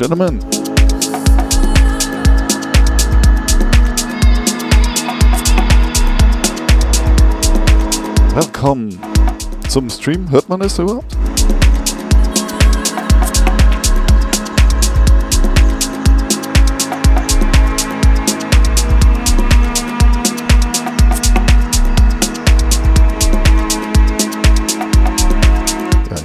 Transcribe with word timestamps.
Gentlemen. 0.00 0.40
Willkommen 8.34 8.98
zum 9.68 9.90
Stream. 9.90 10.30
Hört 10.30 10.48
man 10.48 10.60
das 10.60 10.78
überhaupt? 10.78 11.04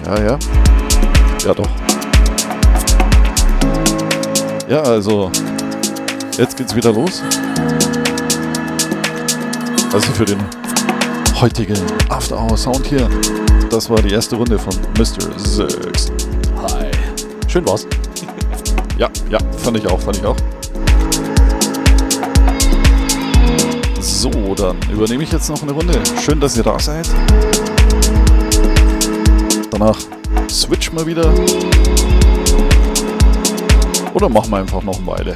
Ja, 0.05 0.23
ja. 0.23 0.39
Ja, 0.39 0.54
Ja, 4.67 4.81
also, 4.81 5.29
jetzt 6.37 6.57
geht's 6.57 6.75
wieder 6.75 6.91
los. 6.91 7.21
Also 9.93 10.11
für 10.13 10.25
den 10.25 10.39
heutigen 11.39 11.77
After 12.09 12.41
Hour 12.41 12.57
Sound 12.57 12.87
hier. 12.87 13.07
Das 13.69 13.87
war 13.91 14.01
die 14.01 14.11
erste 14.11 14.35
Runde 14.35 14.57
von 14.57 14.73
Mr. 14.97 15.37
Six. 15.37 16.11
Hi. 16.63 16.89
Schön 17.47 17.67
war's. 17.67 17.87
Ja, 18.97 19.09
ja, 19.29 19.39
fand 19.57 19.77
ich 19.77 19.85
auch, 19.87 19.99
fand 19.99 20.15
ich 20.15 20.25
auch. 20.25 20.37
So, 23.99 24.31
dann 24.55 24.77
übernehme 24.89 25.23
ich 25.23 25.33
jetzt 25.33 25.49
noch 25.49 25.61
eine 25.61 25.73
Runde. 25.73 25.99
Schön, 26.23 26.39
dass 26.39 26.55
ihr 26.55 26.63
da 26.63 26.79
seid. 26.79 27.09
Danach 29.69 29.97
switch 30.49 30.93
mal 30.93 31.05
wieder. 31.05 31.29
Oder 34.15 34.29
machen 34.29 34.49
wir 34.49 34.57
einfach 34.59 34.81
noch 34.81 34.95
eine 34.97 35.07
Weile. 35.07 35.35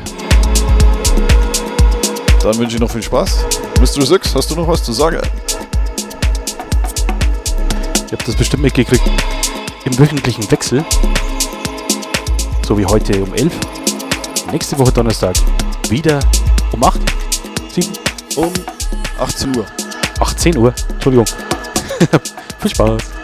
Dann 2.42 2.58
wünsche 2.58 2.76
ich 2.78 2.80
noch 2.82 2.90
viel 2.90 3.04
Spaß. 3.04 3.46
Mr. 3.78 4.06
Six, 4.06 4.34
hast 4.34 4.50
du 4.50 4.56
noch 4.56 4.70
was 4.70 4.82
zu 4.82 4.94
sagen? 4.94 5.18
Ihr 8.06 8.12
habt 8.14 8.26
das 8.26 8.36
bestimmt 8.38 8.64
mitgekriegt. 8.64 9.04
Im 9.84 10.00
wöchentlichen 10.00 10.50
Wechsel. 10.50 10.86
So 12.66 12.78
wie 12.78 12.86
heute 12.86 13.22
um 13.22 13.34
11. 13.34 13.52
Nächste 14.54 14.80
Woche 14.80 14.94
Donnerstag 14.94 15.36
wieder 15.90 16.22
um 16.72 16.82
8. 16.82 17.02
7. 17.72 17.92
Um 18.38 18.54
18 19.20 19.58
Uhr. 19.58 19.66
18 20.22 20.56
Uhr. 20.56 20.74
Entschuldigung. 20.88 21.26
viel 22.62 22.72
Spaß. 22.72 23.19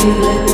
Feel. 0.00 0.49